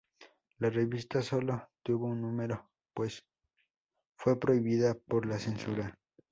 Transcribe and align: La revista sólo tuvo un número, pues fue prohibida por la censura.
La 0.57 0.71
revista 0.71 1.21
sólo 1.21 1.69
tuvo 1.83 2.07
un 2.07 2.21
número, 2.23 2.71
pues 2.91 3.23
fue 4.17 4.39
prohibida 4.39 4.95
por 4.95 5.27
la 5.27 5.37
censura. 5.37 5.95